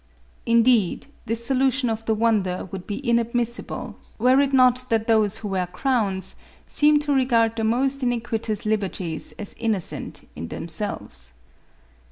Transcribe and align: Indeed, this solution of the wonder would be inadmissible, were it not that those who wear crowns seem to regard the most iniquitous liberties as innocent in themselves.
Indeed, 0.47 1.05
this 1.27 1.45
solution 1.45 1.87
of 1.87 2.05
the 2.05 2.15
wonder 2.15 2.67
would 2.71 2.87
be 2.87 3.07
inadmissible, 3.07 3.97
were 4.17 4.39
it 4.39 4.51
not 4.51 4.89
that 4.89 5.05
those 5.05 5.37
who 5.37 5.49
wear 5.49 5.67
crowns 5.67 6.35
seem 6.65 6.97
to 7.01 7.13
regard 7.13 7.55
the 7.55 7.63
most 7.63 8.01
iniquitous 8.01 8.65
liberties 8.65 9.33
as 9.33 9.53
innocent 9.59 10.27
in 10.35 10.47
themselves. 10.47 11.33